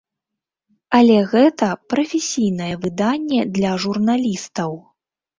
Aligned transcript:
Але 0.99 1.17
гэта 1.33 1.67
прафесійнае 1.93 2.69
выданне 2.85 3.41
для 3.57 3.71
журналістаў. 3.85 4.71